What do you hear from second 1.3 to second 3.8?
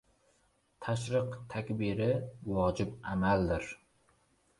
takbiri– vojib amaldir